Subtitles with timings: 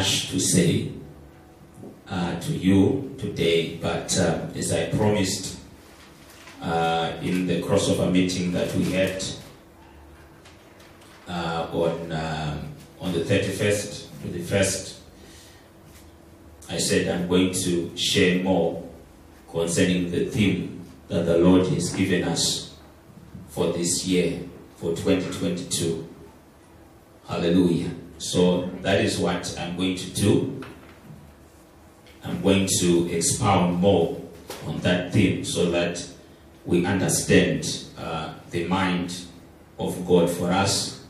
[0.00, 0.90] much to say
[2.08, 5.60] uh, to you today, but uh, as I promised
[6.62, 9.22] uh, in the crossover meeting that we had
[11.28, 15.00] uh, on um, on the 31st to the 1st,
[16.70, 18.82] I said I'm going to share more
[19.50, 22.74] concerning the theme that the Lord has given us
[23.48, 24.40] for this year,
[24.76, 26.08] for 2022.
[27.28, 27.99] Hallelujah.
[28.20, 30.60] So that is what I'm going to do.
[32.22, 34.20] I'm going to expound more
[34.66, 36.06] on that theme so that
[36.66, 39.22] we understand uh, the mind
[39.78, 41.02] of God for us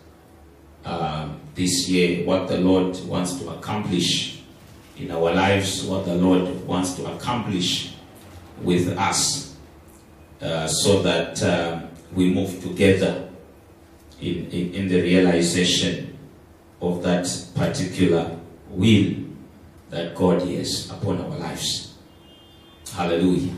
[0.84, 4.42] uh, this year, what the Lord wants to accomplish
[4.96, 7.92] in our lives, what the Lord wants to accomplish
[8.62, 9.56] with us,
[10.40, 11.82] uh, so that uh,
[12.14, 13.28] we move together
[14.20, 16.09] in, in, in the realization
[16.80, 18.36] of that particular
[18.70, 19.14] will
[19.90, 21.94] that God has upon our lives.
[22.92, 23.54] Hallelujah.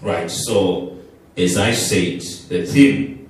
[0.00, 0.98] Right, so
[1.36, 3.28] as I said, the theme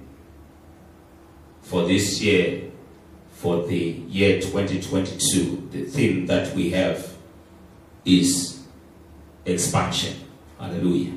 [1.63, 2.71] for this year,
[3.33, 7.15] for the year 2022, the theme that we have
[8.05, 8.61] is
[9.45, 10.17] expansion.
[10.59, 11.13] Hallelujah.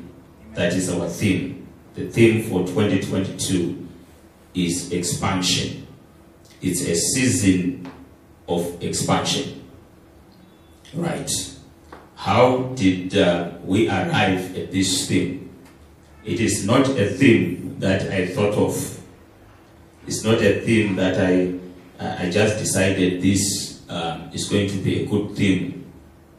[0.54, 1.68] That is our theme.
[1.96, 3.88] The theme for 2022
[4.54, 5.87] is expansion.
[6.62, 7.92] It's a season
[8.48, 9.64] of expansion.
[10.94, 11.30] Right.
[12.16, 15.50] How did uh, we arrive at this theme?
[16.26, 19.00] It is not a theme that I thought of.
[20.08, 21.58] It's not a theme that I
[22.00, 25.92] I just decided this um, is going to be a good theme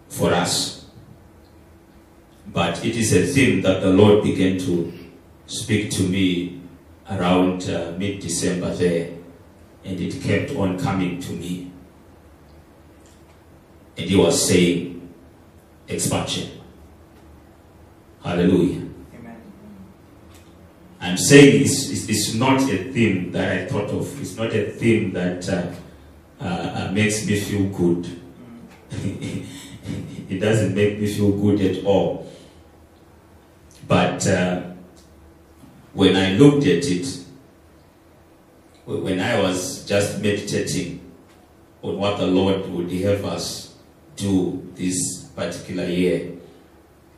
[0.08, 0.86] for us.
[2.46, 4.92] But it is a theme that the Lord began to
[5.46, 6.60] speak to me
[7.10, 9.17] around uh, mid-December there,
[9.88, 11.70] and it kept on coming to me.
[13.96, 15.08] And he was saying,
[15.88, 16.50] expansion.
[18.22, 18.86] Hallelujah.
[19.14, 19.40] Amen.
[21.00, 24.20] I'm saying it's, it's, it's not a theme that I thought of.
[24.20, 25.72] It's not a theme that uh,
[26.40, 28.20] uh, uh, makes me feel good.
[28.90, 32.30] it doesn't make me feel good at all.
[33.86, 34.64] But uh,
[35.94, 37.24] when I looked at it,
[38.96, 41.00] when I was just meditating
[41.82, 43.74] on what the Lord would help us
[44.16, 46.32] do this particular year,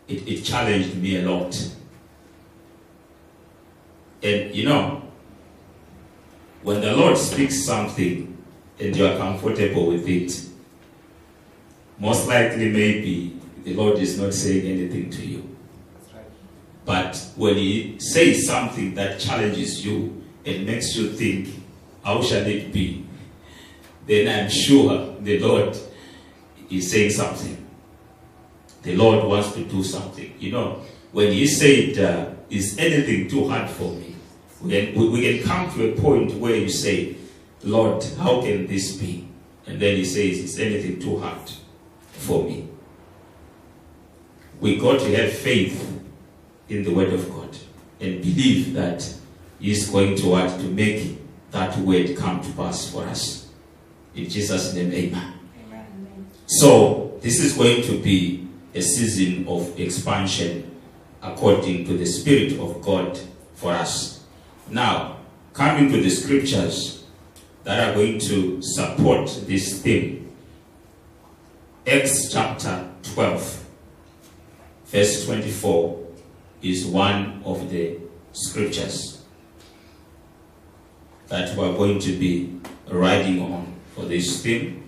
[0.08, 1.56] it, it challenged me a lot.
[4.20, 5.02] And you know,
[6.62, 8.36] when the Lord speaks something
[8.80, 10.44] and you are comfortable with it,
[11.98, 15.56] most likely maybe the Lord is not saying anything to you.
[16.12, 16.24] Right.
[16.84, 21.59] But when He says something that challenges you and makes you think,
[22.02, 23.06] how shall it be?
[24.06, 25.76] Then I'm sure the Lord
[26.70, 27.66] is saying something.
[28.82, 30.32] The Lord wants to do something.
[30.38, 34.16] You know, when He said, uh, Is anything too hard for me?
[34.62, 37.16] We can, we- can come to a point where you say,
[37.62, 39.28] Lord, how can this be?
[39.66, 41.48] And then He says, Is anything too hard
[42.12, 42.68] for me?
[44.60, 46.02] We got to have faith
[46.68, 47.56] in the word of God
[48.00, 49.06] and believe that
[49.60, 51.19] He is going to to make
[51.50, 53.48] that word come to pass for us.
[54.14, 55.34] In Jesus' name, Amen.
[55.70, 56.26] Amen.
[56.46, 60.80] So this is going to be a season of expansion
[61.22, 63.18] according to the Spirit of God
[63.54, 64.24] for us.
[64.68, 65.18] Now,
[65.52, 67.04] coming to the scriptures
[67.64, 70.32] that are going to support this theme.
[71.86, 73.66] Acts chapter 12,
[74.86, 76.06] verse 24
[76.62, 77.98] is one of the
[78.32, 79.19] scriptures
[81.30, 84.80] that we are going to be riding on for this theme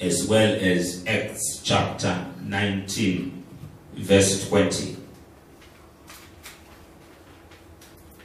[0.00, 3.44] as well as Acts chapter 19,
[3.94, 4.96] verse 20.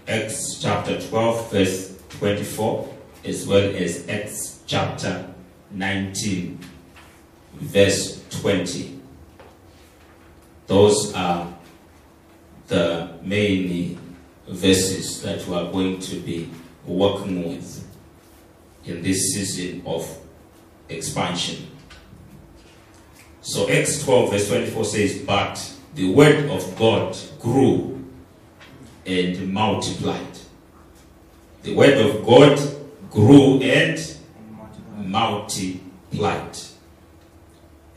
[0.08, 2.96] Acts chapter 12, verse 24,
[3.26, 5.32] as well as Acts chapter
[5.72, 6.60] 19,
[7.54, 9.00] verse 20.
[10.66, 11.54] Those are
[12.68, 14.00] the main
[14.48, 16.50] verses that we are going to be
[16.90, 17.88] working with
[18.86, 20.18] in this season of
[20.90, 21.68] expansion.
[23.42, 28.06] So Acts 12 verse 24 says, But the word of God grew
[29.06, 30.40] and multiplied.
[31.64, 32.60] The word of God
[33.10, 34.18] grew and
[34.98, 36.58] multiplied.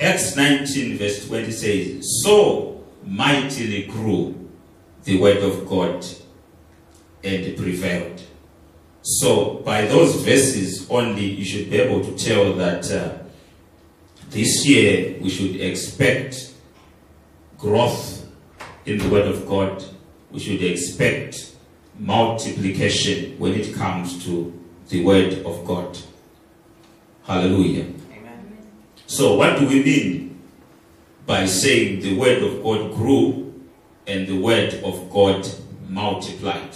[0.00, 4.50] Acts 19 verse 20 says, So mightily grew
[5.04, 6.04] the word of God
[7.24, 8.22] and prevailed.
[9.02, 13.18] So by those verses only, you should be able to tell that uh,
[14.30, 16.54] this year we should expect
[17.58, 18.26] growth
[18.86, 19.84] in the Word of God.
[20.30, 21.52] We should expect
[21.98, 24.56] multiplication when it comes to
[24.88, 25.98] the Word of God.
[27.24, 27.86] Hallelujah.
[28.12, 28.58] Amen.
[29.06, 30.40] So, what do we mean
[31.26, 33.62] by saying the Word of God grew
[34.06, 35.48] and the Word of God
[35.88, 36.70] multiplied?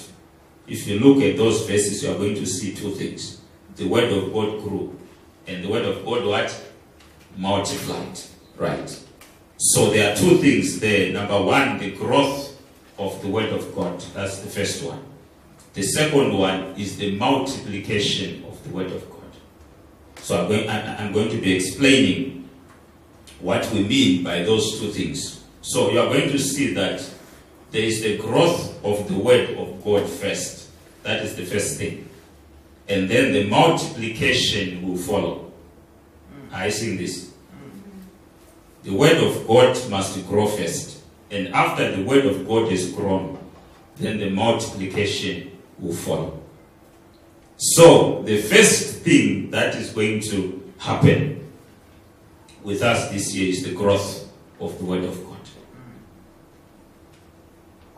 [0.67, 3.41] If you look at those verses, you are going to see two things.
[3.77, 4.97] The Word of God grew
[5.47, 6.65] and the Word of God what?
[7.37, 8.19] Multiplied.
[8.57, 9.05] Right.
[9.59, 11.13] So there are two things there.
[11.13, 12.61] Number one, the growth
[12.99, 14.01] of the Word of God.
[14.15, 15.03] That's the first one.
[15.75, 19.21] The second one is the multiplication of the Word of God.
[20.17, 22.49] So I'm going, I'm going to be explaining
[23.41, 25.45] what we mean by those two things.
[25.61, 27.09] So you are going to see that
[27.71, 29.56] there is the growth of the Word
[29.87, 30.69] God first.
[31.05, 32.09] That is the first thing.
[32.89, 35.53] And then the multiplication will follow.
[36.35, 36.53] Mm.
[36.53, 37.27] I see this.
[37.27, 38.01] Mm-hmm.
[38.83, 41.03] The Word of God must grow first.
[41.31, 43.39] And after the Word of God is grown,
[43.97, 46.43] then the multiplication will follow.
[47.57, 51.53] So, the first thing that is going to happen
[52.63, 54.29] with us this year is the growth
[54.61, 55.39] of the Word of God.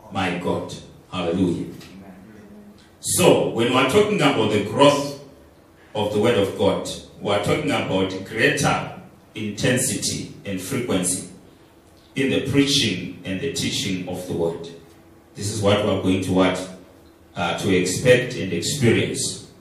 [0.03, 0.13] Mm.
[0.13, 0.73] My God.
[1.11, 1.73] Hallelujah.
[2.99, 5.23] So, when we're talking about the growth
[5.95, 6.89] of the Word of God,
[7.19, 9.01] we're talking about greater
[9.35, 11.29] intensity and frequency
[12.15, 14.67] in the preaching and the teaching of the Word.
[15.35, 16.69] This is what we're going to what
[17.35, 19.51] uh, to expect and experience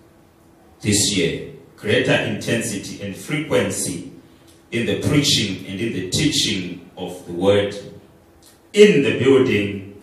[0.81, 1.53] this year.
[1.77, 4.13] Greater intensity and frequency
[4.73, 7.75] in the preaching and in the teaching of the Word
[8.73, 10.01] in the building,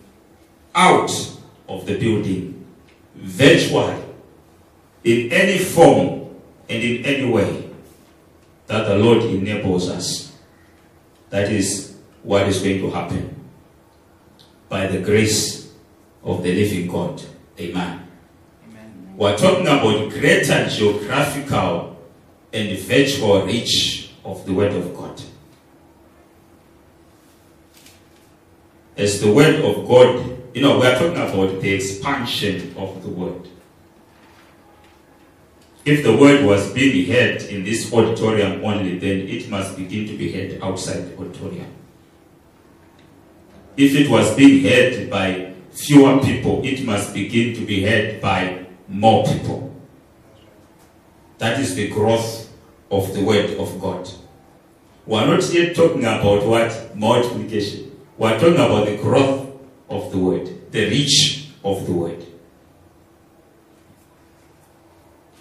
[0.74, 1.10] out
[1.68, 2.66] of the building,
[3.14, 4.02] virtually,
[5.04, 6.34] in any form
[6.68, 7.70] and in any way
[8.66, 10.32] that the Lord enables us.
[11.30, 13.34] That is what is going to happen
[14.68, 15.72] by the grace
[16.24, 17.22] of the living God.
[17.58, 18.06] Amen.
[18.68, 19.14] Amen.
[19.16, 21.96] We're talking about greater geographical
[22.52, 25.22] and virtual reach of the Word of God.
[28.96, 33.46] As the Word of God, you know, we're talking about the expansion of the Word.
[35.84, 40.16] If the Word was being heard in this auditorium only, then it must begin to
[40.16, 41.70] be heard outside the auditorium.
[43.76, 48.64] If it was being heard by fewer people, it must begin to be heard by
[48.88, 49.76] more people.
[51.36, 52.50] That is the growth
[52.90, 54.08] of the Word of God.
[55.04, 56.96] We are not yet talking about what?
[56.96, 57.94] Multiplication.
[58.16, 59.45] We are talking about the growth
[59.88, 62.24] of the Word, the reach of the Word.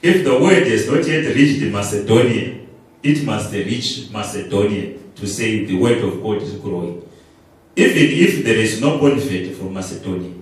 [0.02, 2.60] If the Word has not yet reached Macedonia,
[3.02, 7.08] it must reach Macedonia to say the Word of God is growing.
[7.76, 10.34] Even if there is no benefit from Macedonia,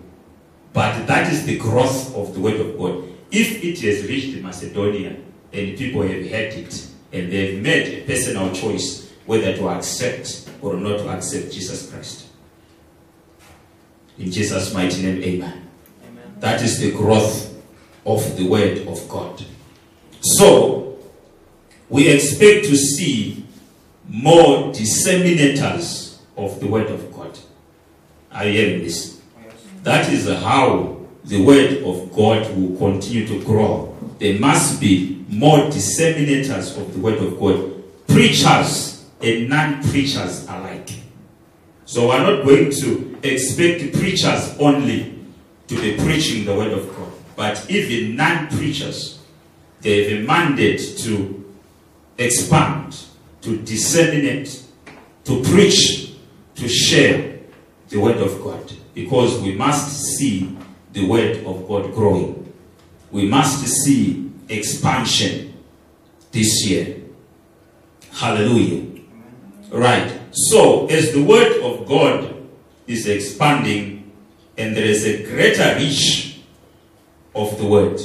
[0.72, 3.04] but that is the growth of the Word of God.
[3.32, 5.16] If it has reached Macedonia
[5.52, 10.76] and people have heard it and they've made a personal choice whether to accept or
[10.76, 12.23] not to accept Jesus Christ.
[14.18, 15.68] In Jesus' mighty name, amen.
[16.08, 16.36] Amen.
[16.40, 17.54] That is the growth
[18.06, 19.44] of the Word of God.
[20.22, 20.98] So,
[21.90, 23.46] we expect to see
[24.08, 27.38] more disseminators of the Word of God.
[28.36, 29.22] You hearing this?
[29.84, 33.96] That is how the word of God will continue to grow.
[34.20, 40.90] There must be more disseminators of the word of God, preachers and non preachers alike.
[41.86, 45.20] So we're not going to expect preachers only
[45.68, 49.20] to be preaching the word of God, but even non preachers,
[49.82, 51.54] they have a mandate to
[52.18, 53.06] expand,
[53.42, 54.64] to disseminate,
[55.24, 56.16] to preach,
[56.56, 57.40] to share
[57.90, 60.56] the word of God because we must see
[60.92, 62.54] the word of God growing.
[63.12, 65.54] We must see expansion
[66.32, 66.98] this year.
[68.12, 69.02] Hallelujah.
[69.72, 70.20] Right.
[70.32, 72.33] So, as the word of God
[72.88, 74.12] is expanding
[74.58, 76.42] and there is a greater reach
[77.36, 78.00] of the word,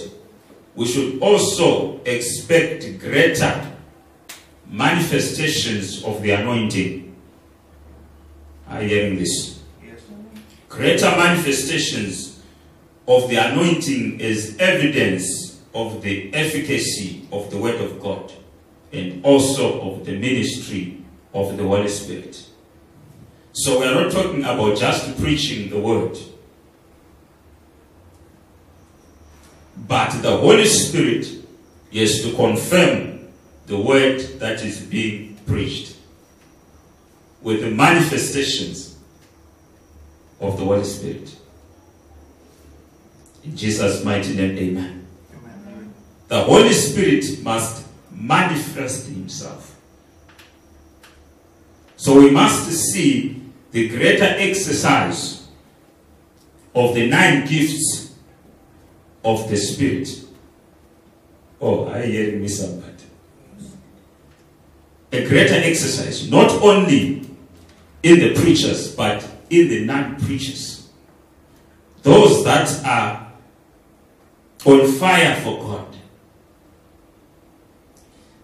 [0.74, 3.76] we should also expect greater
[4.66, 7.16] manifestations of the anointing.
[8.68, 9.60] Are you hearing this?
[9.84, 10.00] Yes.
[10.68, 12.40] Greater manifestations
[13.06, 18.32] of the anointing is evidence of the efficacy of the Word of God
[18.92, 22.47] and also of the ministry of the Holy Spirit.
[23.52, 26.16] So we are not talking about just preaching the Word,
[29.86, 31.26] but the Holy Spirit
[31.90, 33.28] is to confirm
[33.66, 35.96] the Word that is being preached
[37.42, 38.96] with the manifestations
[40.40, 41.34] of the Holy Spirit.
[43.44, 45.06] In Jesus' mighty name, amen.
[45.34, 45.94] Amen.
[46.28, 49.76] The Holy Spirit must manifest Himself.
[51.96, 53.37] So we must see
[53.70, 55.48] the greater exercise
[56.74, 58.14] of the nine gifts
[59.24, 60.08] of the Spirit.
[61.60, 62.92] Oh, I hear me, somebody?
[65.12, 67.28] A greater exercise, not only
[68.02, 70.88] in the preachers, but in the non preachers.
[72.02, 73.32] Those that are
[74.64, 75.96] on fire for God.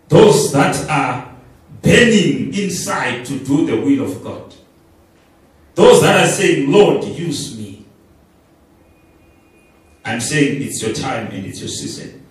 [0.09, 1.35] Those that are
[1.83, 4.55] burning inside to do the will of God.
[5.75, 7.85] Those that are saying, Lord, use me.
[10.05, 12.27] I'm saying it's your time and it's your season.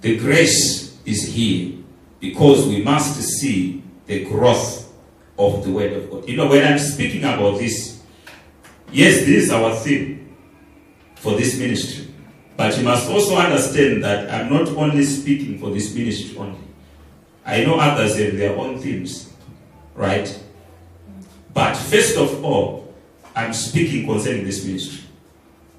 [0.00, 1.78] The grace is here
[2.20, 4.92] because we must see the growth
[5.38, 6.28] of the Word of God.
[6.28, 8.02] You know, when I'm speaking about this,
[8.90, 10.36] yes, this is our theme
[11.16, 12.12] for this ministry.
[12.56, 16.58] But you must also understand that I'm not only speaking for this ministry only.
[17.44, 19.32] I know others have their own themes,
[19.94, 20.42] right?
[21.56, 22.94] But first of all,
[23.34, 25.04] I'm speaking concerning this ministry.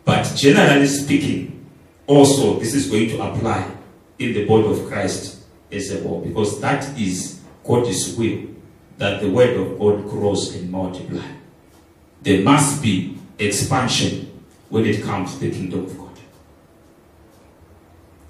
[0.04, 1.70] But generally speaking,
[2.08, 3.70] also this is going to apply
[4.18, 8.48] in the body of Christ as a whole, because that is God's will
[8.98, 11.28] that the word of God grows and multiply.
[12.24, 16.20] There must be expansion when it comes to the kingdom of God.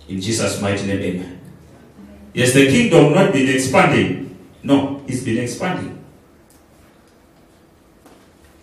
[0.09, 1.39] In Jesus' mighty name, amen.
[2.33, 4.37] Yes, the kingdom not been expanding.
[4.63, 5.96] No, it's been expanding.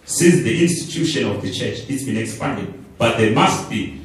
[0.05, 2.85] Since the institution of the church, it's been expanding.
[2.99, 4.01] But there must be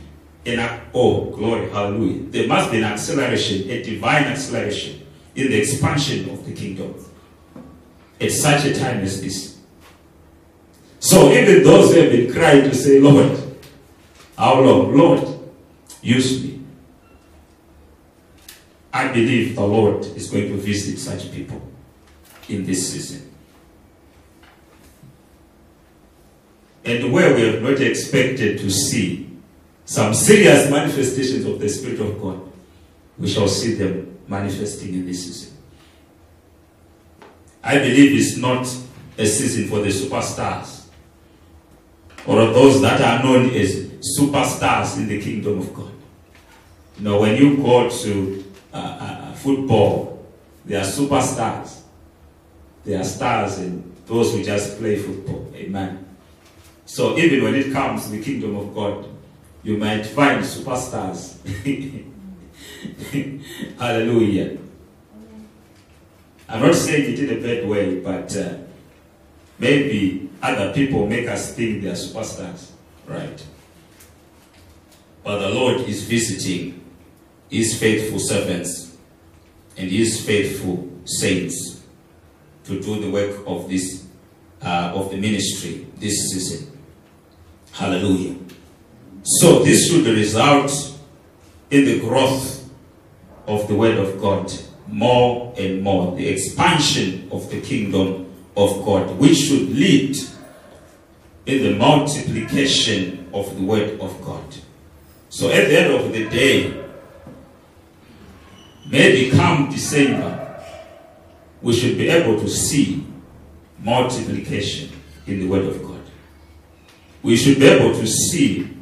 [0.46, 2.24] an oh glory, hallelujah.
[2.30, 6.96] There must be an acceleration, a divine acceleration in the expansion of the kingdom
[8.20, 9.58] at such a time as this.
[11.00, 13.40] So even those who have been crying to say, Lord,
[14.38, 14.96] how long?
[14.96, 15.40] Lord,
[16.02, 16.62] use me.
[18.92, 21.62] I believe the Lord is going to visit such people
[22.50, 23.29] in this season.
[26.90, 29.30] And where we have not expected to see
[29.86, 32.42] some serious manifestations of the Spirit of God,
[33.20, 35.56] we shall see them manifesting in this season.
[37.64, 38.66] I believe it's not
[39.20, 40.86] a season for the superstars
[42.26, 43.86] or those that are known as
[44.18, 45.92] superstars in the kingdom of God.
[47.00, 50.26] You when you go to uh, uh, football,
[50.66, 51.82] there are superstars.
[52.84, 55.52] There are stars and those who just play football.
[55.54, 56.09] Amen.
[56.90, 59.08] So even when it comes to the kingdom of God,
[59.62, 61.38] you might find superstars.
[63.80, 64.58] Hallelujah.
[66.48, 68.56] I'm not saying it in a bad way, but uh,
[69.60, 72.72] maybe other people make us think they are superstars,
[73.06, 73.46] right?
[75.24, 76.84] But the Lord is visiting
[77.52, 78.98] His faithful servants
[79.78, 81.84] and His faithful saints
[82.64, 84.08] to do the work of this
[84.64, 86.79] uh, of the ministry this season.
[87.74, 88.36] Hallelujah.
[89.24, 90.72] So this should result
[91.70, 92.70] in the growth
[93.48, 94.52] of the word of God
[94.88, 100.18] more and more, the expansion of the kingdom of God, which should lead
[101.46, 104.44] in the multiplication of the word of God.
[105.30, 106.84] So at the end of the day,
[108.90, 110.64] maybe come December,
[111.62, 113.06] we should be able to see
[113.80, 114.92] multiplication
[115.28, 115.89] in the word of God.
[117.22, 118.78] We should be able to see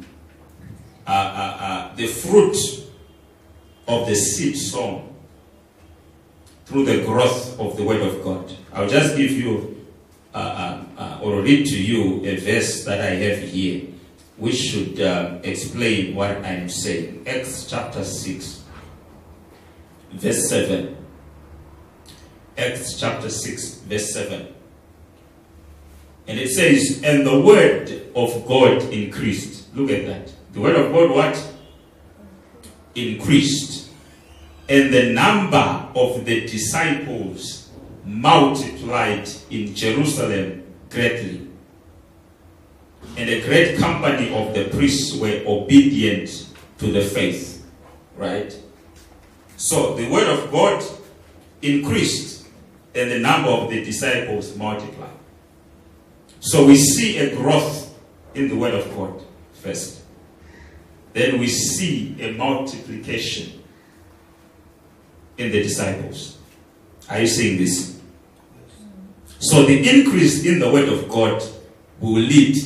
[1.06, 2.56] uh, uh, uh, the fruit
[3.88, 5.14] of the seed sown
[6.66, 8.54] through the growth of the word of God.
[8.72, 9.86] I'll just give you
[10.34, 13.86] uh, uh, uh, or read to you a verse that I have here,
[14.36, 17.24] which should um, explain what I'm saying.
[17.26, 18.62] Acts chapter 6,
[20.12, 20.96] verse 7.
[22.58, 24.54] Acts chapter 6, verse 7.
[26.28, 29.74] And it says, And the word of God increased.
[29.74, 30.32] Look at that.
[30.52, 31.54] The word of God what?
[32.94, 33.90] Increased.
[34.68, 37.70] And the number of the disciples
[38.04, 41.48] multiplied in Jerusalem greatly.
[43.16, 46.46] And a great company of the priests were obedient
[46.78, 47.66] to the faith.
[48.16, 48.54] Right?
[49.56, 50.84] So the word of God
[51.62, 52.46] increased,
[52.94, 55.07] and the number of the disciples multiplied.
[56.40, 57.98] So we see a growth
[58.34, 59.22] in the word of God
[59.54, 60.02] first.
[61.12, 63.62] Then we see a multiplication
[65.36, 66.38] in the disciples.
[67.08, 68.00] Are you seeing this?
[69.40, 71.42] So the increase in the word of God
[72.00, 72.56] will lead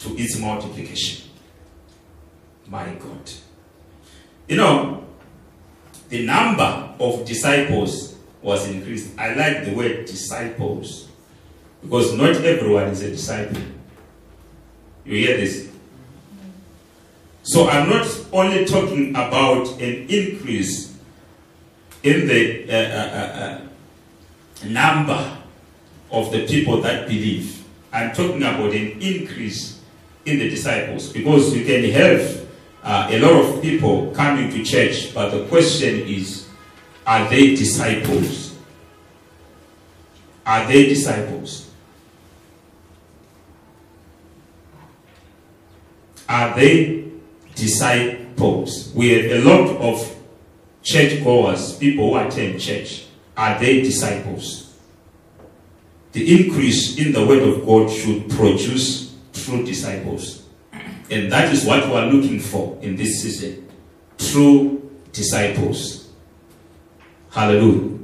[0.00, 1.28] to its multiplication.
[2.68, 3.30] My God.
[4.48, 5.04] You know,
[6.08, 9.18] the number of disciples was increased.
[9.18, 11.08] I like the word disciples
[11.86, 13.62] because not everyone is a disciple.
[15.04, 15.70] You hear this?
[17.44, 20.98] So I'm not only talking about an increase
[22.02, 23.60] in the uh, uh, uh,
[24.64, 25.36] uh, number
[26.10, 27.64] of the people that believe.
[27.92, 29.80] I'm talking about an increase
[30.24, 32.48] in the disciples because you can have
[32.82, 36.48] uh, a lot of people coming to church, but the question is
[37.06, 38.56] are they disciples?
[40.44, 41.65] Are they disciples?
[46.28, 47.10] Are they
[47.54, 48.92] disciples?
[48.94, 50.16] We have a lot of
[50.82, 53.06] churchgoers, people who attend church.
[53.36, 54.74] Are they disciples?
[56.12, 60.44] The increase in the word of God should produce true disciples.
[61.10, 63.68] And that is what we are looking for in this season.
[64.18, 66.08] True disciples.
[67.30, 67.98] Hallelujah.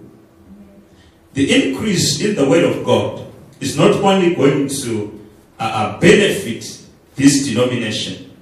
[1.32, 3.26] The increase in the word of God
[3.60, 5.26] is not only going to
[5.58, 6.81] uh, uh, benefit
[7.22, 8.36] this denomination,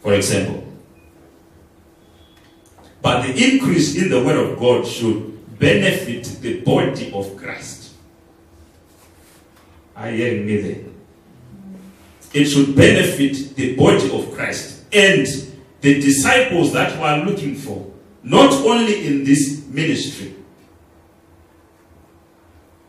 [0.00, 0.64] for example,
[3.02, 7.94] but the increase in the word of God should benefit the body of Christ.
[9.96, 10.84] Are you hearing me there?
[12.32, 15.26] It should benefit the body of Christ and
[15.80, 17.90] the disciples that we are looking for,
[18.22, 20.36] not only in this ministry,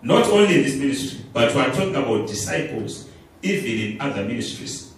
[0.03, 3.09] not only in this ministry, but we are talking about disciples
[3.41, 4.90] even in other ministries.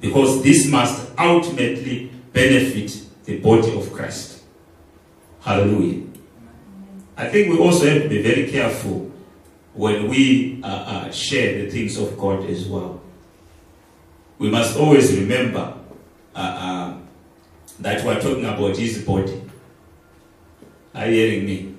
[0.00, 4.42] Because this must ultimately benefit the body of Christ.
[5.40, 6.06] Hallelujah.
[7.16, 9.10] I think we also have to be very careful
[9.74, 13.00] when we uh, uh, share the things of God as well.
[14.38, 15.74] We must always remember
[16.34, 16.98] uh, uh,
[17.80, 19.42] that we're talking about His body.
[20.94, 21.74] Are you hearing me?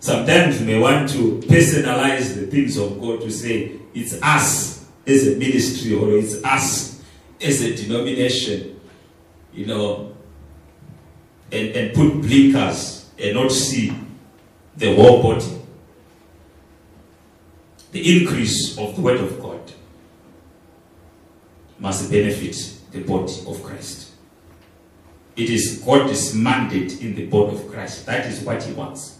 [0.00, 5.28] Sometimes we may want to personalize the things of God to say it's us as
[5.28, 6.97] a ministry or it's us
[7.40, 8.80] as a denomination,
[9.52, 10.12] you know,
[11.52, 13.92] and, and put blinkers and not see
[14.76, 15.46] the whole body.
[17.92, 19.60] The increase of the Word of God
[21.78, 22.56] must benefit
[22.90, 24.12] the body of Christ.
[25.36, 28.06] It is God's mandate in the body of Christ.
[28.06, 29.18] That is what He wants.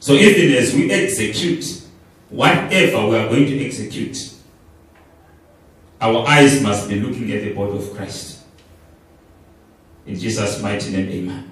[0.00, 1.82] So even as we execute
[2.28, 4.35] whatever we are going to execute,
[6.00, 8.42] our eyes must be looking at the body of Christ.
[10.06, 11.50] In Jesus' mighty name, amen.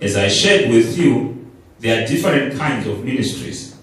[0.00, 3.76] As I shared with you, there are different kinds of ministries,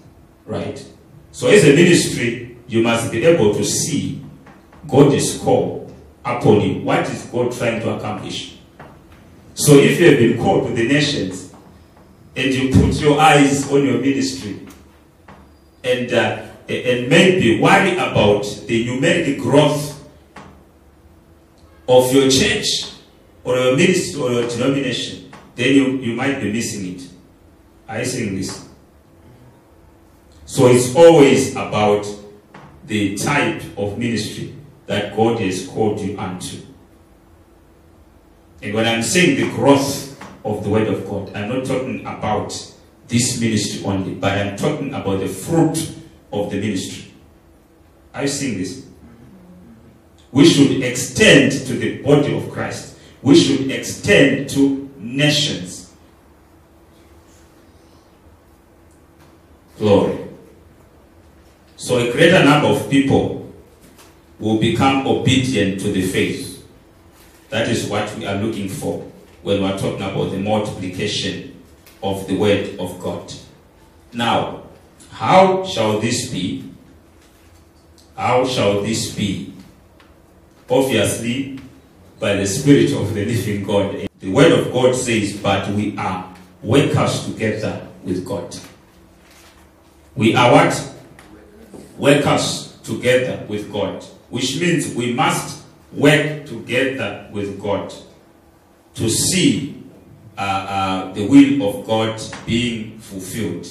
[0.44, 0.84] right?
[1.30, 4.24] So as a ministry, you must be able to see
[4.88, 5.92] God's call
[6.24, 6.82] upon you.
[6.82, 8.58] What is God trying to accomplish?
[9.54, 11.54] So if you have been called to the nations
[12.34, 14.66] and you put your eyes on your ministry
[15.84, 20.04] and uh, and maybe worry about the numeric growth
[21.88, 22.92] of your church
[23.44, 27.08] or your ministry or your denomination, then you, you might be missing it.
[27.88, 28.68] Are you seeing this?
[30.44, 32.06] So it's always about
[32.84, 34.54] the type of ministry
[34.86, 36.58] that God has called you unto.
[38.62, 42.50] And when I'm saying the growth of the Word of God, I'm not talking about
[43.06, 45.95] this ministry only, but I'm talking about the fruit
[46.32, 47.12] of the ministry.
[48.14, 48.86] Are you seeing this?
[50.32, 52.98] We should extend to the body of Christ.
[53.22, 55.92] We should extend to nations.
[59.78, 60.28] Glory.
[61.76, 63.52] So a greater number of people
[64.38, 66.66] will become obedient to the faith.
[67.50, 69.00] That is what we are looking for
[69.42, 71.62] when we are talking about the multiplication
[72.02, 73.32] of the word of God.
[74.12, 74.65] Now,
[75.16, 76.62] how shall this be?
[78.14, 79.54] How shall this be?
[80.68, 81.58] Obviously,
[82.20, 84.08] by the Spirit of the living God.
[84.18, 88.54] The Word of God says, but we are workers together with God.
[90.14, 90.94] We are what?
[91.96, 94.04] Workers together with God.
[94.28, 97.90] Which means we must work together with God
[98.96, 99.82] to see
[100.36, 103.66] uh, uh, the will of God being fulfilled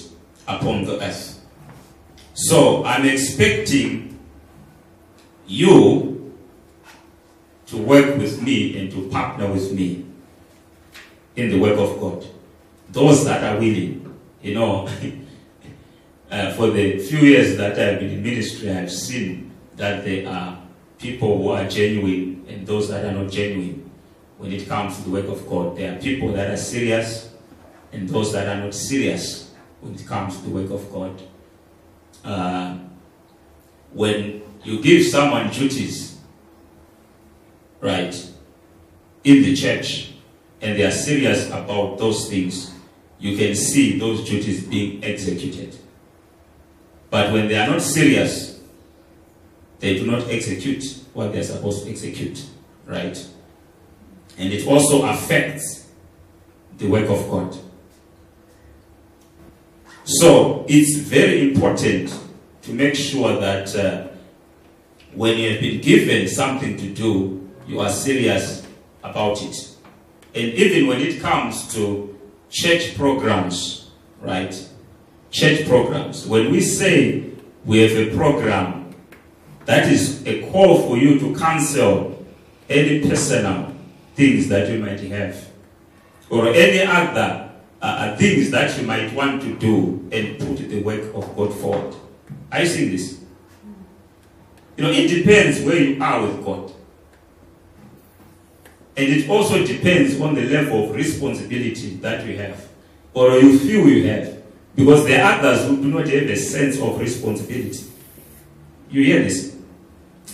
[0.48, 1.35] upon the earth.
[2.36, 4.20] So I'm expecting
[5.48, 6.34] you
[7.68, 10.06] to work with me and to partner with me
[11.36, 12.26] in the work of God.
[12.96, 14.02] those that are willing.
[14.42, 14.88] You know,
[16.32, 20.58] uh, for the few years that I've been in ministry, I've seen that there are
[20.98, 23.90] people who are genuine and those that are not genuine
[24.38, 25.78] when it comes to the work of God.
[25.78, 27.30] There are people that are serious
[27.92, 31.22] and those that are not serious when it comes to the work of God.
[32.26, 32.78] Uh,
[33.94, 36.18] when you give someone duties,
[37.80, 38.14] right,
[39.24, 40.14] in the church,
[40.62, 42.74] and they are serious about those things,
[43.20, 45.78] you can see those duties being executed.
[47.10, 48.60] But when they are not serious,
[49.80, 50.84] they do not execute
[51.14, 52.44] what they're supposed to execute,
[52.86, 53.18] right?
[54.38, 55.88] And it also affects
[56.78, 57.58] the work of God.
[60.06, 62.16] So it's very important
[62.62, 64.08] to make sure that uh,
[65.16, 68.66] when you have been given something to do, you are serious
[69.04, 69.76] about it.
[70.36, 72.16] And even when it comes to
[72.52, 73.90] church programs,
[74.22, 74.54] right?
[75.32, 77.32] Church programs, when we say
[77.66, 78.94] we have a program,
[79.66, 82.24] that is a call for you to cancel
[82.70, 83.74] any personal
[84.14, 85.48] things that you might have
[86.30, 87.45] or any other
[87.86, 91.54] uh, uh, things that you might want to do and put the work of God
[91.54, 91.96] forward.
[92.52, 93.22] Are you seeing this.
[94.76, 96.72] You know, it depends where you are with God.
[98.98, 102.68] And it also depends on the level of responsibility that you have
[103.14, 104.36] or you feel you have.
[104.76, 107.84] Because there are others who do not have a sense of responsibility.
[108.90, 109.56] You hear this?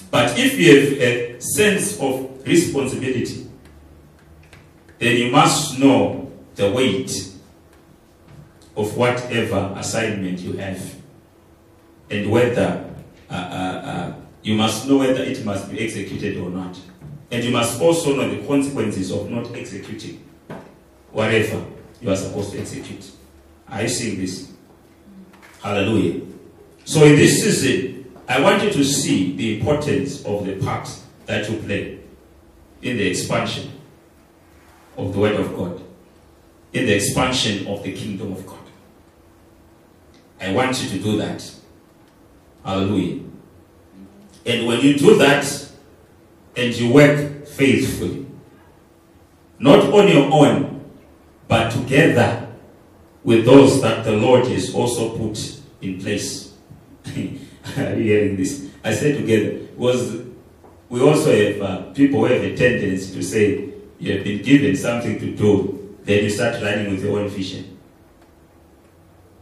[0.09, 3.45] But if you have a sense of responsibility,
[4.99, 7.30] then you must know the weight
[8.81, 10.95] of whatever assignment you have
[12.09, 12.89] and whether
[13.29, 16.77] uh, uh, uh, you must know whether it must be executed or not.
[17.29, 20.27] And you must also know the consequences of not executing
[21.11, 21.63] whatever
[22.01, 23.09] you are supposed to execute.
[23.69, 24.51] Are you seeing this?
[25.61, 26.21] Hallelujah.
[26.83, 30.89] So in this season, I want you to see the importance of the part
[31.27, 31.99] that you play
[32.81, 33.71] in the expansion
[34.97, 35.81] of the Word of God,
[36.73, 38.60] in the expansion of the kingdom of God.
[40.41, 41.49] I want you to do that.
[42.65, 43.23] Hallelujah.
[44.45, 45.71] And when you do that
[46.55, 48.25] and you work faithfully,
[49.59, 50.81] not on your own,
[51.47, 52.47] but together
[53.23, 56.53] with those that the Lord has also put in place.
[57.05, 58.69] Hearing this?
[58.83, 60.21] I said together was
[60.89, 64.75] we also have uh, people who have a tendency to say you have been given
[64.75, 67.77] something to do, then you start running with your own vision.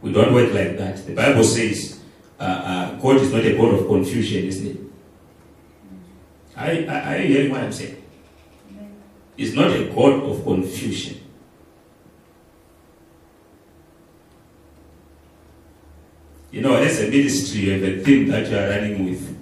[0.02, 1.06] We don't work like that.
[1.06, 2.00] The Bible says
[2.38, 4.80] uh, uh, God is not a God of confusion, isn't it?
[6.56, 8.02] Are, are, you hearing what I'm saying?
[9.36, 11.20] He's not a God of confusion.
[16.50, 19.36] You know, as a ministry, you have a theme that you are running with.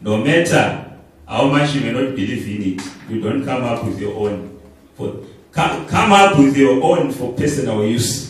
[0.00, 0.92] No matter
[1.26, 4.58] how much you may not believe in it, you don't come up with your own.
[4.94, 8.27] For, come, come up with your own for personal use.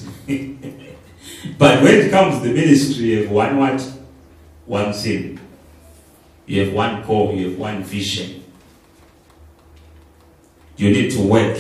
[1.59, 3.93] But when it comes to the ministry, you have one what?
[4.67, 5.39] One thing.
[6.47, 8.45] You have one goal, you have one vision.
[10.77, 11.59] You need to work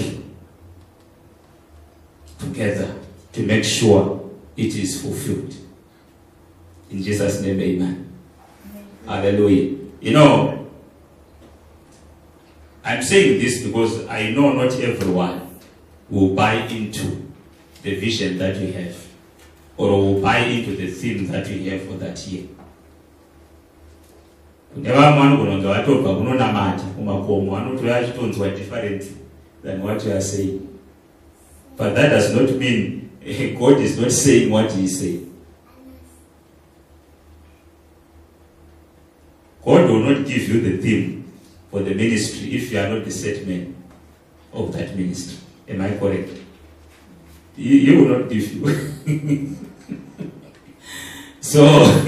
[2.38, 2.95] together
[3.33, 5.55] to make sure it is fulfilled.
[6.91, 8.12] In Jesus' name, amen.
[9.07, 9.77] Hallelujah.
[10.01, 10.71] You know,
[12.85, 15.59] I'm saying this because I know not everyone
[16.09, 17.27] will buy into
[17.83, 19.08] the vision that you have
[19.79, 22.45] or will buy into the theme that you have for that year.
[24.75, 29.05] kune vamwe kunge vatobva kunonamata kumakomo vanoti vachitonzwa different
[29.62, 30.61] than what you are saying.
[31.77, 33.11] But that does not mean
[33.59, 35.25] god is not saying what he is saying.
[39.64, 41.25] God will not give you the theme
[41.71, 43.75] for the ministry if you are not the set man
[44.53, 45.38] of that ministry.
[45.69, 46.48] Am i correct
[47.59, 49.57] he, will not give you
[51.40, 51.85] so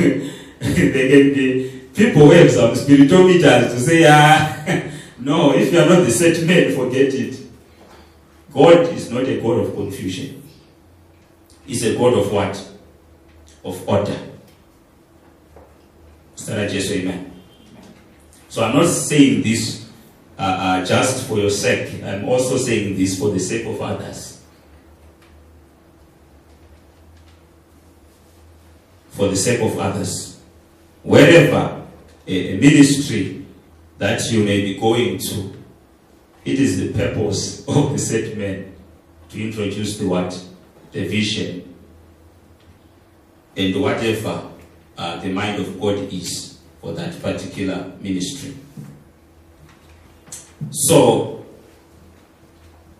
[0.61, 4.65] they, can be people who have some spiritual meters to say, ah,
[5.19, 7.41] no, if you are not the set man, forget it.
[8.53, 10.43] God is not a God of confusion.
[11.67, 12.71] He's a God of what?
[13.65, 14.19] Of order.
[16.35, 17.43] Sarah Jesus, amen.
[18.49, 19.89] So I'm not saying this
[20.39, 22.03] uh, uh, just for your sake.
[22.03, 24.30] I'm also saying this for the sake of others.
[29.11, 30.41] For the sake of others.
[31.03, 31.87] Wherever
[32.27, 33.45] a, ministry
[33.99, 35.53] that you may be going to,
[36.45, 38.73] it is the purpose of the set man
[39.31, 40.39] to introduce the what?
[40.93, 41.75] the vision
[43.57, 44.51] and whatever
[44.97, 48.57] uh, the mind of God is for that particular ministry.
[50.71, 51.45] So,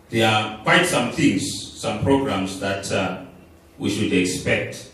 [0.09, 3.25] there are quite some things, some programs that uh,
[3.79, 4.90] we should expect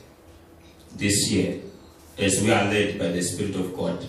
[0.97, 1.61] this year
[2.19, 4.05] as we are led by the Spirit of God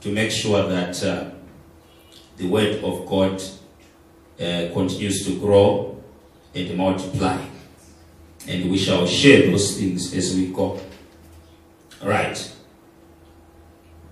[0.00, 1.30] to make sure that uh,
[2.36, 3.42] the Word of God
[4.40, 6.02] uh, continues to grow
[6.54, 7.38] and multiply.
[8.46, 10.80] And we shall share those things as we go.
[12.02, 12.54] Right.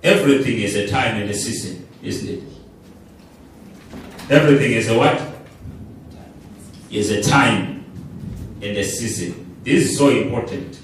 [0.03, 2.43] Everything is a time and a season, isn't it?
[4.29, 5.23] Everything is a what?
[6.91, 7.85] Is a time
[8.61, 9.57] and a season.
[9.63, 10.81] This is so important.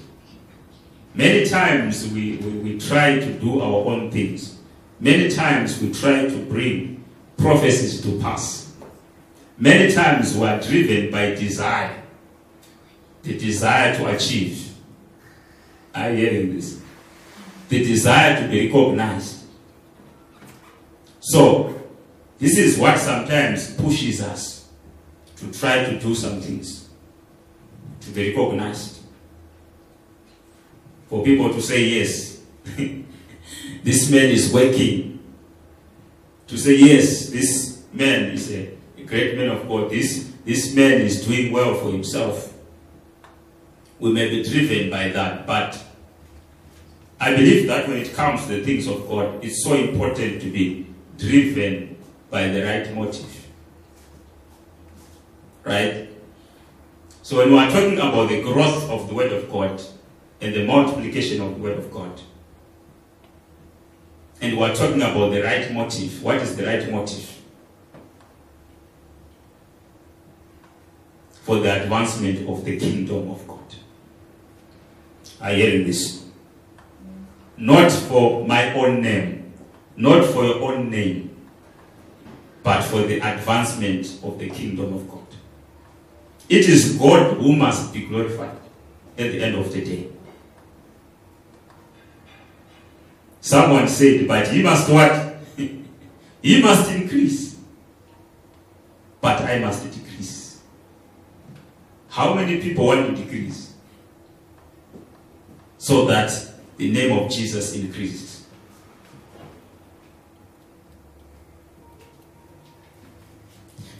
[1.15, 4.57] Many times we, we, we try to do our own things.
[4.99, 7.03] Many times we try to bring
[7.37, 8.73] prophecies to pass.
[9.57, 12.01] Many times we are driven by desire.
[13.21, 14.73] The desire to achieve.
[15.93, 16.81] Are you hearing this?
[17.69, 19.45] The desire to be recognized.
[21.19, 21.79] So,
[22.39, 24.67] this is what sometimes pushes us
[25.37, 26.89] to try to do some things,
[28.01, 29.02] to be recognized.
[31.13, 32.41] For people to say, yes,
[33.83, 35.19] this man is working.
[36.47, 39.91] To say, yes, this man is a, a great man of God.
[39.91, 42.51] This, this man is doing well for himself.
[43.99, 45.79] We may be driven by that, but
[47.19, 50.49] I believe that when it comes to the things of God, it's so important to
[50.49, 50.87] be
[51.19, 51.95] driven
[52.31, 53.47] by the right motive.
[55.63, 56.09] Right?
[57.21, 59.79] So when we are talking about the growth of the Word of God
[60.43, 62.19] and the multiplication of the Word of God,
[64.41, 67.41] and we are talking about the right motive, what is the right motive?
[71.43, 73.59] For the advancement of the kingdom of God.
[75.39, 76.25] Are you hearing this?
[77.55, 79.53] Not for my own name,
[79.95, 81.37] not for your own name,
[82.63, 85.19] but for the advancement of the kingdom of God.
[86.49, 88.57] It is God who must be glorified
[89.17, 90.09] at the end of the day.
[93.43, 95.35] Someone said, but he must what?
[96.41, 97.59] he must increase.
[99.19, 100.61] But I must decrease.
[102.07, 103.73] How many people want to decrease?
[105.77, 106.31] So that
[106.77, 108.45] the name of Jesus increases.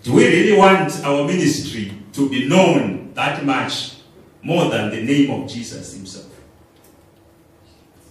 [0.03, 3.97] Do we really want our ministry to be known that much
[4.41, 6.22] more than the name of Jesus himself?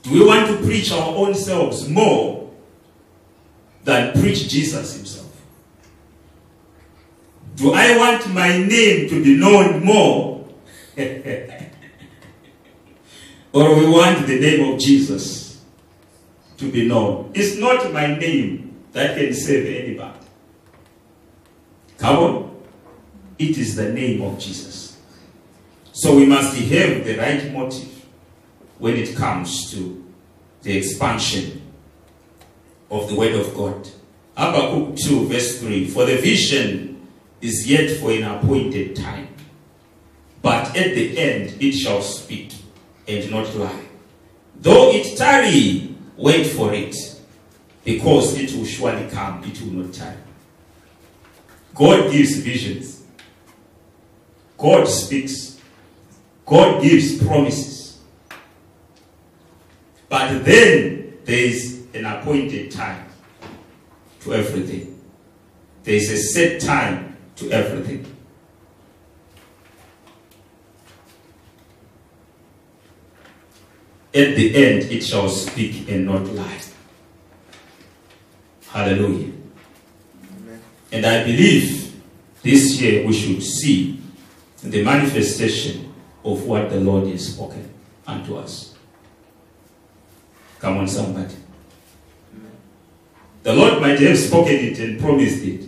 [0.03, 2.51] Do we want to preach our own selves more
[3.85, 5.29] than preach Jesus himself?
[7.57, 10.49] Do I want my name to be known more?
[13.53, 15.62] or we want the name of Jesus
[16.57, 17.31] to be known?
[17.35, 20.19] It's not my name that can save anybody.
[21.99, 22.62] Come on.
[23.38, 24.99] It is the name of Jesus.
[25.93, 28.02] So we must have the right motive
[28.83, 30.05] when it comes to
[30.62, 31.62] the expansion
[32.90, 33.88] of the Word of God.
[34.37, 37.07] Habakkuk 2, verse 3 For the vision
[37.40, 39.29] is yet for an appointed time,
[40.42, 42.57] but at the end it shall speak
[43.07, 43.85] and not lie.
[44.57, 46.97] Though it tarry, wait for it,
[47.85, 50.16] because it will surely come, it will not tarry.
[51.73, 53.05] God gives visions.
[54.59, 55.61] God speaks.
[56.45, 57.72] God gives promises.
[60.12, 63.07] But then there is an appointed time
[64.20, 65.01] to everything.
[65.85, 68.05] There is a set time to everything.
[74.14, 76.61] At the end, it shall speak and not lie.
[78.68, 79.33] Hallelujah.
[80.92, 82.03] And I believe
[82.42, 83.98] this year we should see
[84.62, 85.90] the manifestation
[86.22, 87.72] of what the Lord has spoken
[88.07, 88.72] unto us.
[90.62, 91.35] Come on, somebody.
[93.42, 95.64] The Lord might have spoken it and promised it.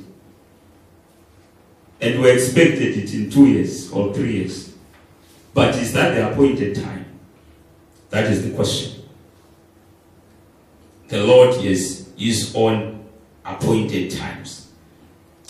[2.01, 4.73] And we expected it in two years or three years.
[5.53, 7.07] But is that the appointed time?
[8.11, 9.03] That is the question.
[11.09, 13.05] The Lord is own
[13.45, 14.71] appointed times.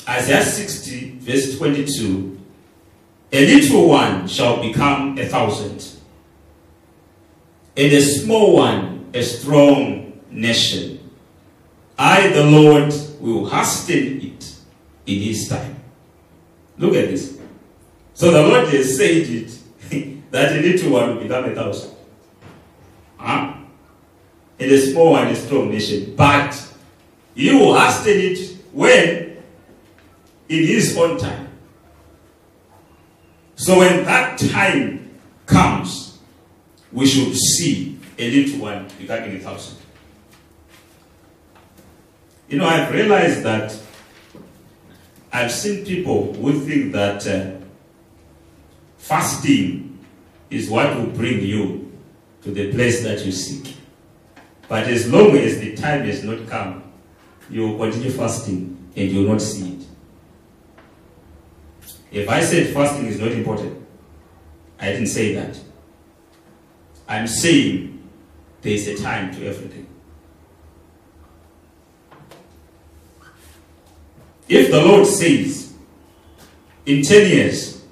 [0.09, 2.41] Isaiah 60, verse 22
[3.33, 5.87] A little one shall become a thousand,
[7.77, 10.99] and a small one a strong nation.
[11.97, 14.55] I, the Lord, will hasten it
[15.07, 15.77] in his time.
[16.77, 17.39] Look at this.
[18.13, 19.59] So the Lord has said it,
[20.31, 21.95] that a little one will become a thousand.
[23.17, 23.55] Huh?
[24.59, 26.15] And a small one, a strong nation.
[26.17, 26.61] But
[27.35, 29.37] he will hasten it when
[30.49, 31.49] in his own time.
[33.55, 36.19] So when that time comes,
[36.93, 39.79] we should see a little one becoming a thousand.
[42.49, 43.77] You know, I've realized that
[45.33, 47.65] I've seen people who think that uh,
[48.99, 49.99] fasting
[50.51, 51.93] is what will bring you
[52.43, 53.77] to the place that you seek.
[54.69, 56.85] But as long as the time has not come,
[57.51, 59.87] you will continue fasting and you will not see it.
[62.13, 63.85] If I said fasting is not important,
[64.79, 65.59] I didn't say that.
[67.09, 67.94] I'm saying
[68.65, 69.87] there is a time to everything.
[74.49, 75.75] If the Lord says,
[76.87, 77.85] in 10 years,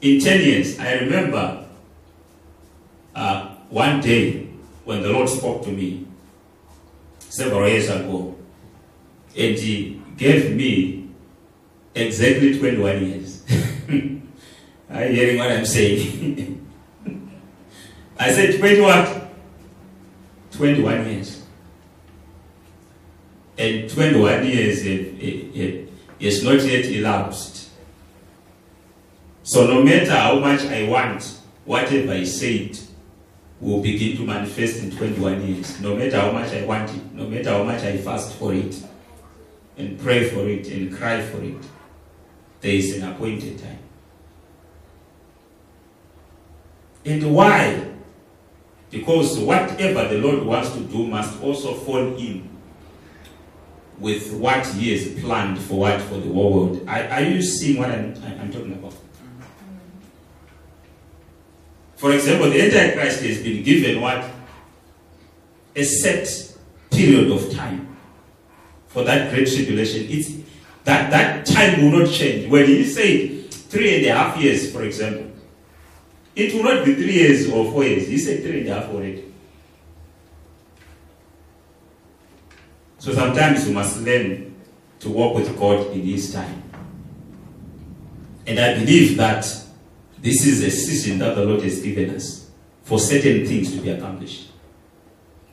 [0.00, 1.66] in 10 years, I remember
[3.14, 4.48] uh, one day
[4.84, 6.06] when the Lord spoke to me
[7.20, 8.36] several years ago,
[9.36, 11.08] and He gave me
[11.94, 13.44] exactly 21 years.
[14.90, 16.54] Are you hearing what I'm saying?
[18.18, 19.28] I said 20 what?
[20.52, 21.42] 21 years.
[23.58, 27.70] And 21 years is not yet elapsed.
[29.42, 32.78] So no matter how much I want, whatever I said
[33.60, 35.80] will begin to manifest in 21 years.
[35.80, 38.82] No matter how much I want it, no matter how much I fast for it,
[39.78, 41.62] and pray for it, and cry for it,
[42.60, 43.78] there is an appointed time.
[47.04, 47.92] And why?
[48.90, 52.48] Because whatever the Lord wants to do must also fall in
[53.98, 56.82] with what He has planned for what for the world.
[56.86, 58.94] Are, are you seeing what I'm, I'm talking about?
[61.96, 64.24] For example, the Antichrist has been given what?
[65.74, 66.56] A set
[66.90, 67.96] period of time
[68.88, 70.06] for that great tribulation.
[70.08, 70.30] It's,
[70.84, 72.48] that, that time will not change.
[72.50, 75.32] When he said three and a half years, for example,
[76.36, 78.06] it will not be three years or four years.
[78.06, 79.24] He said three and a half already.
[82.98, 84.54] So sometimes you must learn
[85.00, 86.62] to walk with God in His time.
[88.46, 89.44] And I believe that
[90.18, 92.50] this is a season that the Lord has given us
[92.82, 94.50] for certain things to be accomplished.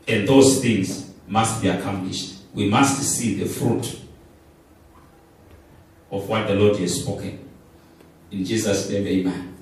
[0.07, 2.35] And those things must be accomplished.
[2.53, 4.01] We must see the fruit
[6.11, 7.39] of what the Lord has spoken.
[8.31, 9.52] In Jesus' name, amen.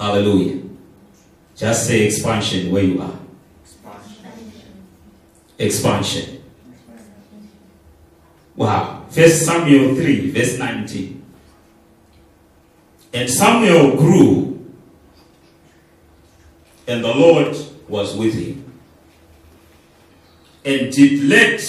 [0.00, 0.62] Hallelujah.
[1.54, 3.18] Just say expansion where you are.
[5.58, 6.42] Expansion.
[8.56, 9.04] Wow.
[9.10, 11.22] First Samuel 3, verse 19.
[13.12, 14.72] And Samuel grew,
[16.86, 17.54] and the Lord
[17.86, 18.72] was with him,
[20.64, 21.60] and did let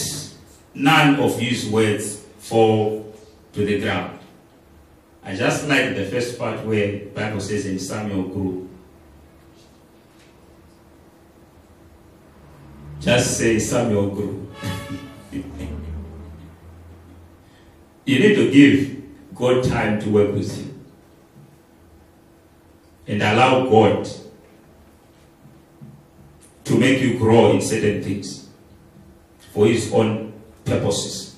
[0.73, 3.13] none of his words fall
[3.51, 4.20] to the ground.
[5.23, 8.69] I just like the first part where Bible says, in Samuel grew.
[12.99, 14.51] Just say Samuel grew.
[15.31, 15.43] you
[18.19, 20.73] need to give God time to work with you.
[23.07, 24.07] And allow God
[26.65, 28.49] to make you grow in certain things
[29.53, 31.35] for his own purposes.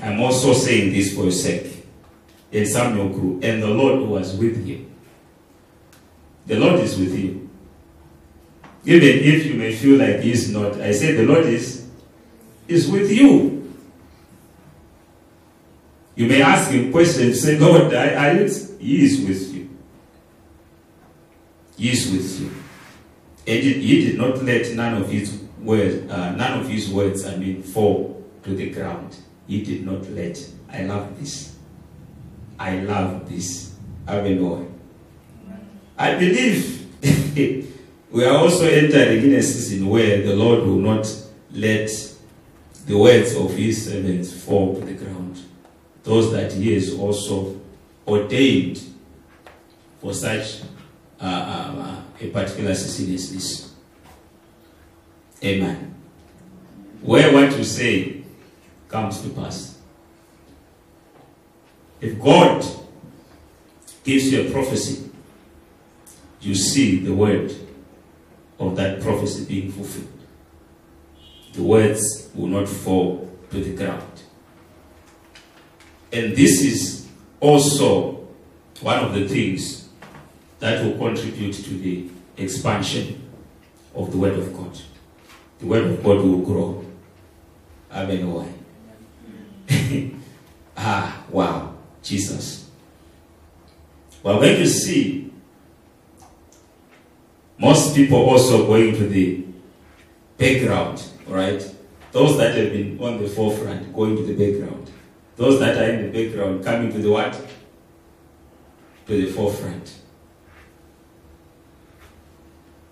[0.00, 1.73] I'm also saying this for your sake.
[2.54, 4.88] And Samuel grew, and the Lord was with him.
[6.46, 7.50] The Lord is with you.
[8.84, 11.88] Even if you may feel like he is not, I say the Lord is,
[12.68, 13.74] is with you.
[16.14, 18.34] You may ask him questions, say, Lord, I, I,
[18.78, 19.68] he is with you.
[21.76, 22.50] He is with you.
[23.46, 27.36] And he- did not let none of his words, uh, none of his words, I
[27.36, 29.16] mean, fall to the ground.
[29.48, 30.38] He did not let.
[30.70, 31.53] I love this.
[32.58, 33.74] I love this.
[34.06, 34.68] Hallelujah.
[35.96, 36.86] I believe
[38.10, 41.06] we are also entering in a season where the Lord will not
[41.52, 41.90] let
[42.86, 45.40] the words of his servants fall to the ground.
[46.02, 47.60] Those that he has also
[48.06, 48.82] ordained
[50.00, 50.62] for such
[51.20, 53.72] uh, uh, uh, a particular season as this.
[55.42, 55.94] Amen.
[57.02, 58.22] Where what you say
[58.88, 59.73] comes to pass.
[62.04, 62.62] If God
[64.04, 65.10] gives you a prophecy,
[66.42, 67.50] you see the word
[68.58, 70.08] of that prophecy being fulfilled.
[71.54, 74.02] The words will not fall to the ground.
[76.12, 77.08] And this is
[77.40, 78.28] also
[78.82, 79.88] one of the things
[80.58, 83.30] that will contribute to the expansion
[83.94, 84.78] of the Word of God.
[85.58, 86.84] The Word of God will grow.
[87.90, 88.30] Amen.
[88.30, 88.48] Why?
[90.76, 91.73] ah, wow.
[92.04, 92.70] Jesus.
[94.22, 95.32] We're going see
[97.58, 99.44] most people also going to the
[100.38, 101.62] background, right?
[102.12, 104.90] Those that have been on the forefront going to the background.
[105.36, 107.32] Those that are in the background coming to the what?
[109.06, 110.00] To the forefront.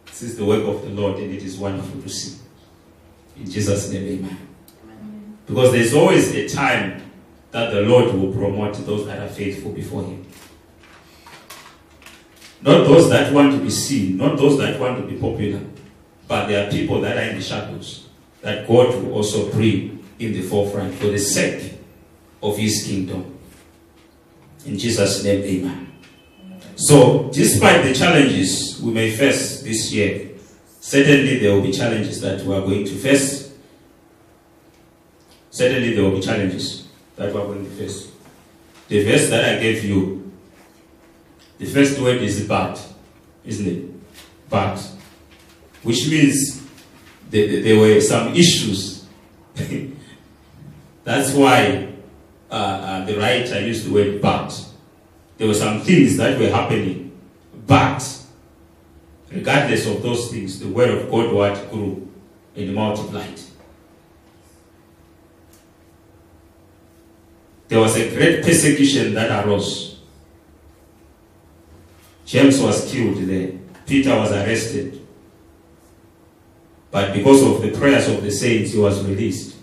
[0.07, 2.39] This is the work of the Lord, and it is wonderful to see.
[3.37, 4.39] In Jesus' name, amen.
[5.47, 7.02] Because there's always a time
[7.53, 10.27] that the Lord will promote those that are faithful before Him.
[12.63, 15.61] Not those that want to be seen, not those that want to be popular,
[16.27, 18.09] but there are people that are in the shadows
[18.41, 21.75] that God will also bring in the forefront for the sake
[22.43, 23.39] of His kingdom.
[24.65, 25.93] In Jesus' name, amen.
[26.77, 30.31] So, despite the challenges we may face this year,
[30.81, 33.53] certainly there will be challenges that we are going to face.
[35.51, 36.82] Certainly there will be challenges
[37.17, 38.11] that are going to face.
[38.89, 40.33] The verse that I gave you,
[41.59, 42.85] the first word is but,
[43.45, 43.91] isn't it?
[44.49, 44.79] But,
[45.83, 46.63] which means
[47.31, 49.07] there were some issues.
[51.05, 51.93] That's why
[52.51, 54.69] uh, uh, the writer used the word but.
[55.39, 57.19] There were some things that were happening,
[57.67, 58.03] but
[59.31, 62.09] regardless of those things, the word of God what grew
[62.55, 63.41] and multiplied.
[67.73, 69.99] There was a great persecution that arose.
[72.27, 73.53] James was killed there.
[73.87, 75.01] Peter was arrested.
[76.91, 79.57] But because of the prayers of the saints, he was released.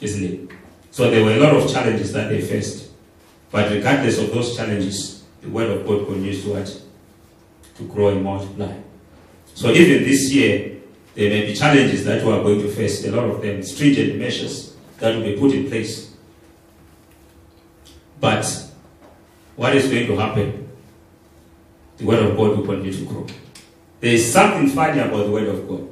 [0.00, 0.50] Isn't it?
[0.92, 2.90] So there were a lot of challenges that they faced.
[3.50, 6.82] But regardless of those challenges, the word of God continues to what?
[7.78, 8.72] To grow and multiply.
[9.52, 10.76] So even this year,
[11.16, 14.14] there may be challenges that we are going to face, a lot of them, stringent
[14.14, 16.12] measures that will be put in place.
[18.20, 18.44] But
[19.56, 20.68] what is going to happen?
[21.96, 23.26] The word of God will continue to grow.
[24.00, 25.88] There is something funny about the word of God.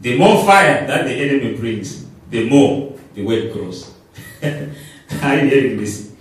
[0.00, 3.94] The more fire that the enemy brings, the more the word grows.
[4.42, 6.12] are you hearing this?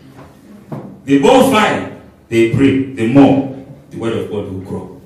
[1.05, 5.01] The more fire they bring, the more the word of God will grow.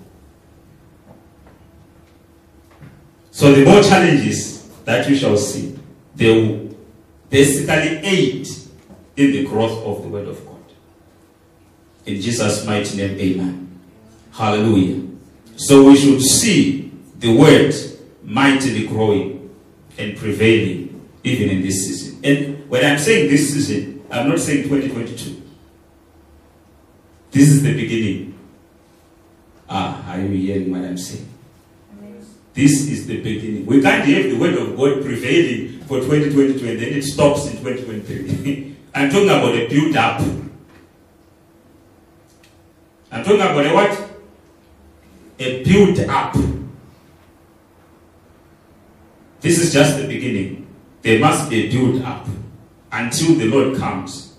[3.31, 5.79] So the more challenges that you shall see,
[6.15, 6.75] they will
[7.29, 8.47] basically aid
[9.17, 10.55] in the growth of the word of God.
[12.05, 13.79] In Jesus' mighty name, amen.
[14.31, 15.07] Hallelujah.
[15.55, 17.73] So we should see the word
[18.23, 19.53] mightily growing
[19.97, 22.19] and prevailing even in this season.
[22.23, 25.41] And when I'm saying this season, I'm not saying 2022.
[27.31, 28.37] This is the beginning.
[29.69, 31.27] Ah, are you hearing what I'm saying?
[32.53, 33.65] This is the beginning.
[33.65, 37.57] We can't have the word of God prevailing for 2022 and then it stops in
[37.63, 38.67] 2023.
[38.93, 40.21] I'm talking about a build up.
[43.11, 44.09] I'm talking about a what?
[45.39, 46.35] A build up.
[49.39, 50.67] This is just the beginning.
[51.01, 52.27] There must be a build up
[52.91, 54.35] until the Lord comes.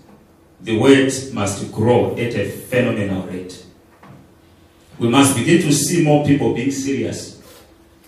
[0.61, 3.65] The word must grow at a phenomenal rate.
[4.97, 7.41] We must begin to see more people being serious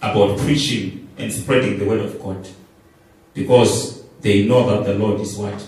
[0.01, 2.47] about preaching and spreading the word of God
[3.33, 5.67] because they know that the Lord is what?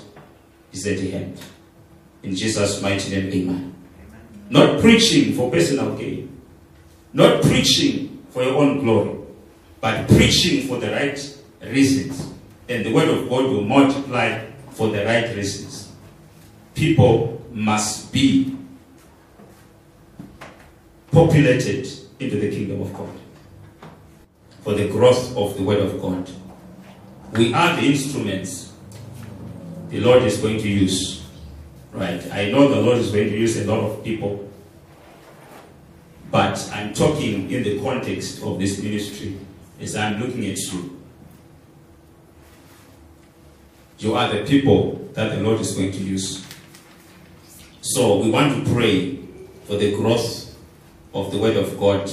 [0.77, 1.39] Is at hand.
[2.21, 3.73] In Jesus' mighty name, amen.
[4.49, 6.39] Not preaching for personal gain,
[7.13, 9.17] not preaching for your own glory,
[9.81, 12.31] but preaching for the right reasons.
[12.69, 15.91] And the word of God will multiply for the right reasons.
[16.75, 18.55] People must be
[21.11, 21.87] populated
[22.19, 23.09] into the kingdom of God
[24.61, 26.29] for the growth of the word of God.
[27.33, 28.66] We are the instruments
[29.89, 31.23] the Lord is going to use.
[31.91, 32.21] Right?
[32.31, 34.49] I know the Lord is going to use a lot of people,
[36.29, 39.37] but I'm talking in the context of this ministry
[39.79, 40.97] as I'm looking at you.
[43.99, 46.45] You are the people that the Lord is going to use.
[47.81, 49.15] So we want to pray
[49.63, 50.55] for the growth
[51.13, 52.11] of the Word of God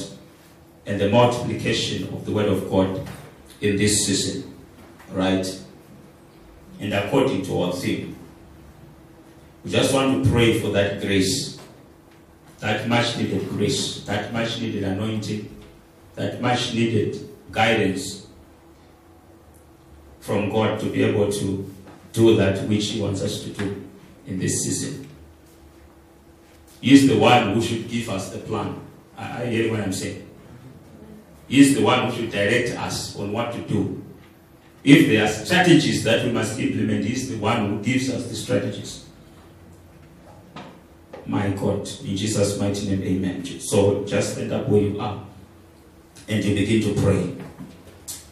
[0.87, 3.07] and the multiplication of the Word of God
[3.61, 4.55] in this season.
[5.11, 5.47] Right?
[6.85, 8.15] And according to our theme,
[9.65, 11.59] we just want to pray for that grace,
[12.59, 15.49] that much needed grace, that much needed anointing,
[16.15, 18.27] that much needed guidance
[20.21, 21.75] from God to be able to
[22.13, 23.83] do that which He wants us to do
[24.27, 25.09] in this season.
[26.83, 28.79] He is the one who should give us the plan.
[29.17, 30.29] I, I hear what I'm saying.
[31.49, 34.04] He is the one who should direct us on what to do.
[34.85, 38.35] If there are strategies that we must implement, He's the one who gives us the
[38.37, 39.07] strategies.
[41.27, 43.61] My God, in Jesus' mighty name, amen.
[43.61, 45.25] So just stand up where you are
[46.29, 47.35] and you begin to pray.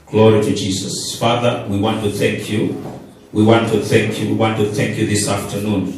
[0.06, 1.18] Glory to Jesus.
[1.18, 2.84] Father, we want to thank you.
[3.32, 4.28] We want to thank you.
[4.28, 5.88] We want to thank you this afternoon.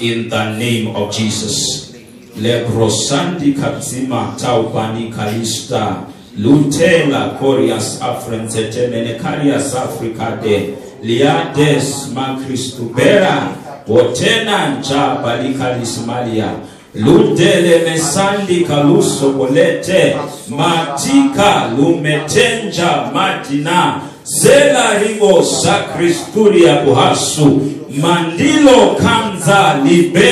[0.00, 1.90] In the name of Jesus.
[2.36, 6.11] Lebrosandi katzima taubani kalista.
[6.38, 10.74] Lutela corias afrenzete menecarias africade.
[11.02, 13.48] Liades macristubera.
[13.88, 16.50] Wotena nja balikalismalia.
[16.94, 20.16] Ludele mesandi kaluso Bolete
[20.48, 24.00] Matika lumetenja madina.
[24.24, 27.60] Zela ribo sakristuria buhasu.
[28.00, 30.30] Mandilo kanza libe.